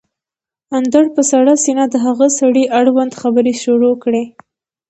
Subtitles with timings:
[0.77, 4.23] اندړ په سړه سينه د هغه سړي اړوند خبرې شروع کړې